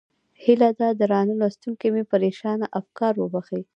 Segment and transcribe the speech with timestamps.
[0.43, 3.61] هیله ده درانه لوستونکي مې پرېشانه افکار وبښي.